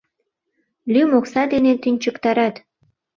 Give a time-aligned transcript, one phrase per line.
[0.91, 2.55] Лӱм окса дене тӱнчыктарат.